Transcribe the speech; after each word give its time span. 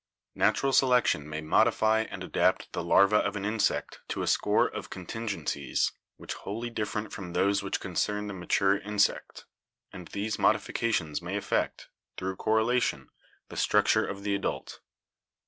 Natu 0.35 0.63
ral 0.63 0.73
selection 0.73 1.29
may 1.29 1.41
modify 1.41 2.01
and 2.09 2.23
adapt 2.23 2.73
the 2.73 2.83
larva 2.83 3.17
of 3.17 3.35
an 3.35 3.45
insect 3.45 3.99
to 4.07 4.23
a 4.23 4.27
score 4.27 4.65
of 4.67 4.89
contingencies 4.89 5.91
wholly 6.37 6.71
different 6.71 7.13
from 7.13 7.33
those 7.33 7.61
which 7.61 7.79
concern 7.79 8.25
the 8.25 8.33
mature 8.33 8.79
insect; 8.79 9.45
and 9.93 10.07
these 10.07 10.39
modi 10.39 10.57
fications 10.57 11.21
may 11.21 11.37
effect, 11.37 11.89
through 12.17 12.37
correlation, 12.37 13.09
the 13.49 13.57
structure 13.57 14.03
of 14.03 14.23
the 14.23 14.33
adult. 14.33 14.79